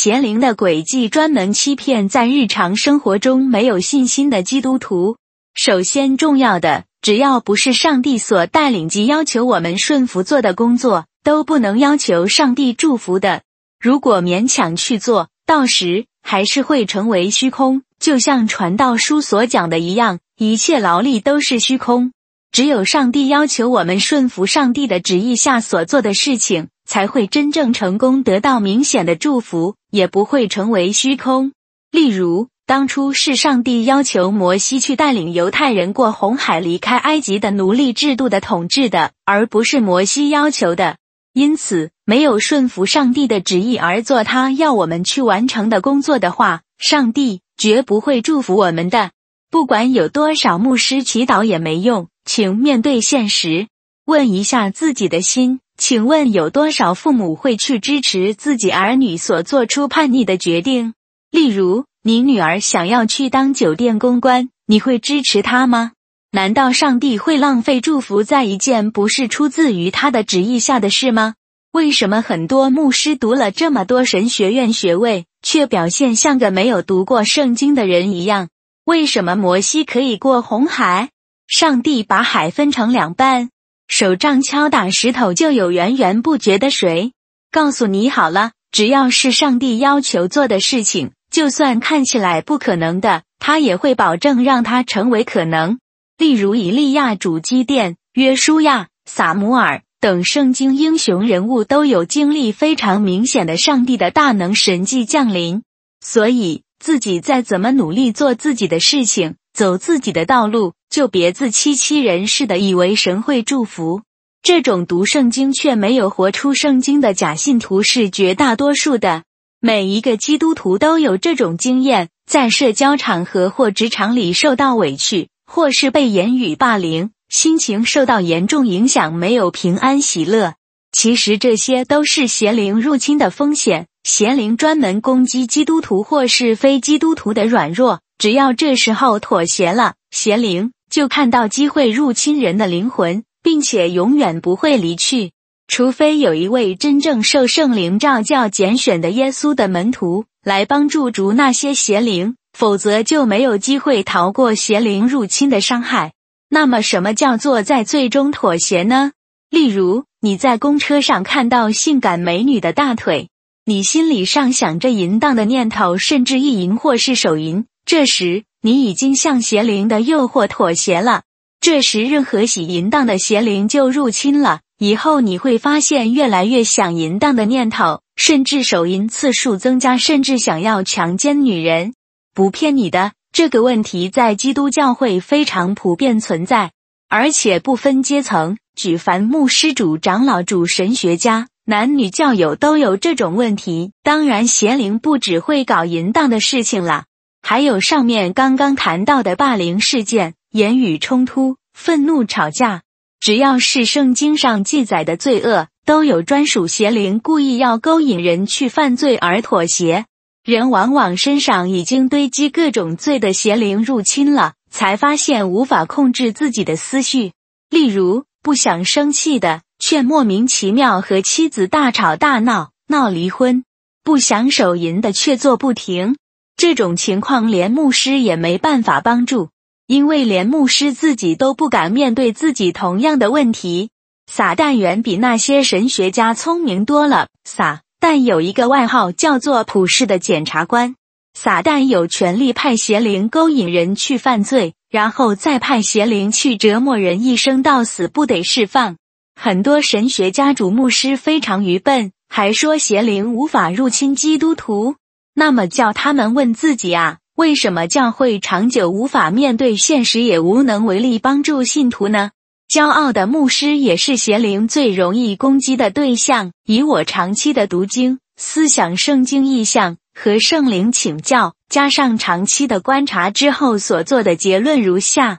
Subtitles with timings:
[0.00, 5.16] 邪灵的诡计专门欺骗在日常生活中没有信心的基督徒。
[5.56, 13.42] 首先，重要的，只要不是上帝所带领及要求我们顺服做的工作，都不能要求上帝祝福的。
[13.80, 17.82] 如果勉强去做，到时还是会成为虚空。
[17.98, 22.12] 就像传道书所讲的一样，一切劳力都是虚空。
[22.52, 31.52] 只有上帝要求我们顺服上帝的旨意下所做的事情，才会真正成功，得到明显的祝福，也不会成为虚空。
[31.92, 32.48] 例如。
[32.68, 40.98] 当初是上帝要求摩西去带领犹太人过红海，离开埃及的奴隶制度的统治的，而不是摩西要求的。
[41.32, 49.12] 因此，没有顺服上帝的旨意而做他要我们去完成的工作的话，上帝绝不会祝福我们的。
[49.50, 53.68] 不管有多少牧师祈祷也没用，请面对现实，
[54.04, 55.60] 问一下自己的心。
[55.78, 60.92] 请问有多少父母会去支持自己儿女所做出叛逆的决定？
[61.30, 61.86] 例如。
[62.04, 65.92] 你女儿想要去当酒店公关，你会支持她吗？
[66.30, 71.34] 难道上帝会浪费祝福在一件不是出自于他的旨意下的事吗？
[71.72, 78.48] 为什么很多牧师读了这么多神学院学位，却表现像个没有读过圣经的人一样？
[78.84, 81.10] 为什么摩西可以过红海？
[81.46, 83.50] 上帝把海分成两半，
[83.88, 87.12] 手杖敲打石头就有源源不绝的水。
[87.50, 91.12] 告诉你好了，只要是上帝要求做的事情。
[91.30, 95.78] 就算看起来不可能的，他也会保证让它成为可能。
[96.16, 105.62] 例如，以利亚主基甸、约书亚、撒母耳等圣经英雄人物都有经历非常明显的上帝的大能神迹降临。
[106.00, 114.02] 所以，自己再怎么努力做自己的事情，走自己的道路，就别自欺欺人似的以为神会祝福。
[114.42, 119.22] 这种读圣经却没有活出圣经的假信徒是绝大多数的。
[119.60, 130.54] 每一个基督徒都有这种经验，在社交场合或职场里受到委屈，或是被言语霸凌，心情受到严重影响，没有平安喜乐。
[130.90, 133.86] 其实这些都是邪灵入侵的风险。
[134.02, 145.32] 邪灵专门攻击基督徒或是非基督徒的软弱，只要这时候妥协了，邪灵就看到机会入侵人的灵魂，并且永远不会离去。
[145.66, 156.12] 除非有一位真正受圣灵召教拣选的耶稣的门徒来帮助逐那些邪灵，否则就没有机会逃过邪灵入侵的伤害。
[156.48, 159.12] 那么，什么叫做在最终妥协呢？
[159.50, 163.28] 例如，你在公车上看到性感美女的大腿，
[163.66, 167.66] 你心里上想着淫荡的念头，甚至意淫或是手淫。
[167.84, 171.22] 这时，你已经向邪灵的诱惑妥协了。
[171.58, 174.60] 这时，任何喜淫荡的邪灵就入侵了。
[174.78, 181.94] 以后你会发现越来越想淫荡的念头，甚至手淫次数增加，甚至想要强奸女人。
[182.34, 186.72] 不骗你的，这个问题在基督教会非常普遍存在，
[187.08, 193.92] 而且不分阶层，举凡牧师、主长老、主神学家、男女教友都有这种问题。
[194.02, 197.06] 当然，邪灵不只会搞淫荡的事情了，
[197.50, 202.82] 还有上面刚刚谈到的霸凌事件、言语冲突、愤怒吵架。
[203.20, 210.04] 只要是圣经上记载的罪恶，都有专属邪灵故意要勾引人去犯罪而妥协。
[210.44, 217.32] 人往往身上已经堆积各种罪的邪灵入侵了，才发现无法控制自己的思绪。
[217.70, 223.62] 例如，不想生气的，却莫名其妙和妻子大吵大闹，闹离婚；
[224.04, 226.16] 不想手淫的，却做不停。
[226.58, 229.50] 这种情况，连牧师也没办法帮助。
[229.86, 233.90] 因为连牧师自己都不敢面对自己同样的问题，
[234.26, 237.28] 撒旦远比那些神学家聪明多了。
[237.44, 240.96] 撒旦有一个外号叫做“普世的检察官”，
[241.32, 248.96] 撒旦有权利派邪灵勾引人去犯罪，然后再派邪灵去折磨人，一生到死不得释放。
[249.40, 254.96] 很多神学家主牧师非常愚笨，还说邪灵无法入侵基督徒。
[255.38, 257.18] 那么叫他们问自己啊。
[257.36, 262.32] 为什么教会长久无法面对现实，也无能为力帮助信徒呢？
[262.68, 266.50] 骄傲的牧师也是邪灵最容易攻击的对象。
[266.64, 275.38] 以我长期的读经、思想圣经意象和圣灵请教，加上长期的观察之后所做的结论如下：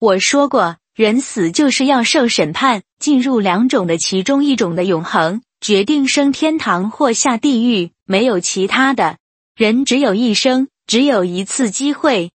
[0.00, 9.18] 我说过，人死就是要受审判，进入两种的其中一种的永恒，决定升天堂或下地狱，没有其他的。
[9.56, 10.68] 人只有一生。
[10.86, 12.30] 只有一次机会，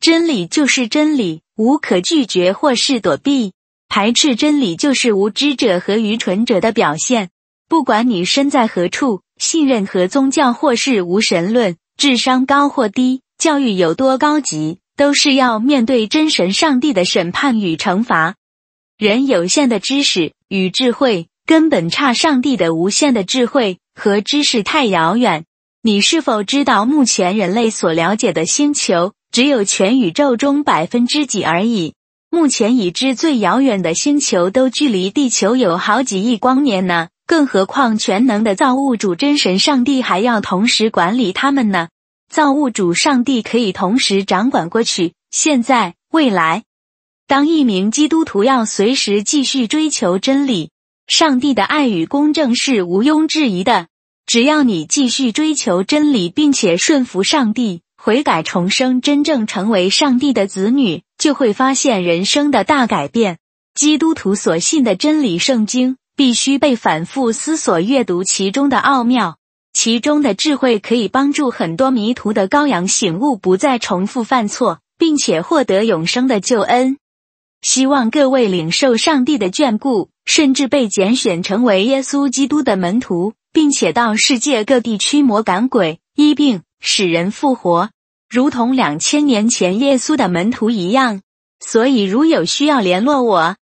[0.00, 3.52] 真理就是真理，无可拒绝或是躲避。
[3.86, 7.28] 排斥真理就是无知者和愚蠢者的表现。
[7.68, 18.36] 不管你身在何处，信任何宗教或是无神论，智商高或低，教育有多高级，都是要面对真神上帝的审判与惩罚。
[18.96, 25.44] 人有限的知识与智慧，根本差上帝的无限的智慧和知识太遥远。
[25.84, 31.94] 你是否知道，目前人类所了解的星球，只有全宇宙中百分之几而已？
[32.30, 37.08] 目前已知最遥远的星球，都距离地球有好几亿光年呢。
[37.26, 41.88] 更何况全能的造物主真神上帝还要同时管理他们呢？
[42.30, 46.62] 造物主上帝可以同时掌管过去、现在、未来。
[47.26, 50.70] 当一名基督徒要随时继续追求真理，
[51.08, 53.88] 上帝的爱与公正是毋庸置疑的。
[54.26, 63.38] 只要你继续追求真理，并且顺服上帝，悔改重生，真正成为上帝的子女，就会发现人生的大改变。
[63.74, 65.96] 基督徒所信的真理圣经。
[66.14, 69.38] 必须被反复思索、阅读其中的奥妙，
[69.72, 76.98] 其中的智慧可以帮助很多迷途的羔羊醒悟，不再重复犯错，并且获得永生的救恩。
[77.62, 87.90] 希望各位领受上帝的眷顾，甚至被拣选成为耶稣基督的门徒，并且到世界各地驱魔赶鬼、医病、使人复活，
[88.30, 91.20] 如同两千年前耶稣的门徒一样。
[91.60, 93.56] 所以，如有需要联络我，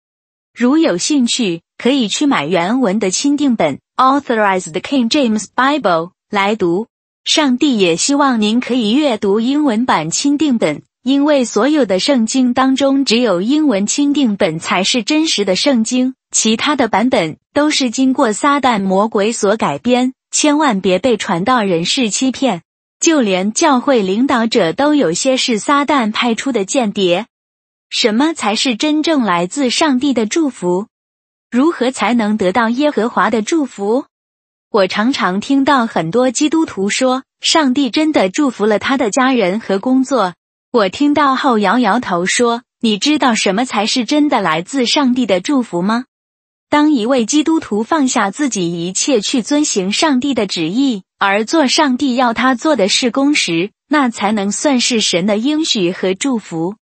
[0.55, 1.62] 如有兴趣。
[1.79, 6.87] 可以去买原文的钦定本 （Authorized King James Bible） 来读。
[7.23, 20.12] 上帝也希望您可以阅读英文版钦定本，因为所有的圣经当中，只有英文钦定本才是真实的圣经，其他的版本都是经过撒旦魔鬼所改编。
[20.31, 22.61] 千万别被传道人士欺骗，
[23.00, 27.25] 就连教会领导者都有些是撒旦派出的间谍。
[27.88, 30.88] 什么才是真正来自上帝的祝福？
[31.50, 34.05] 如何才能得到耶和华的祝福？
[34.71, 40.35] 我常常听到很多基督徒说，上帝真的祝福了他的家人和工作。
[40.71, 46.05] 我听到后摇摇头说：“你知道什么才是真的来自上帝的祝福吗？”
[46.76, 56.75] 当一位基督徒放下自己一切去遵行上帝的旨意，而做上帝要他做的事工时，那才能算是神的应许和祝福。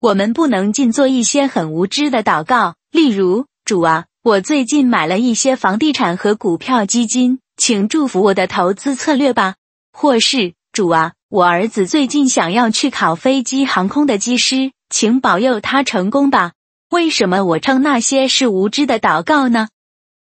[0.00, 3.44] 我们不能尽做一些很无知的祷告，例如。
[3.66, 9.56] 主啊，我最近买了一些房地产和股票基金，请祝福我的投资策略吧。
[9.92, 16.52] 或是主啊，我儿子最近想要去考飞机航空的机师，请保佑他成功吧。
[16.90, 19.68] 为什么我称那些是无知的祷告呢？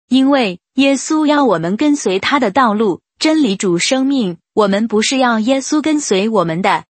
[0.08, 4.38] 因为耶稣要我们跟随他的道路，真理主生命。
[4.54, 6.84] 我们不是要耶稣跟随我们的，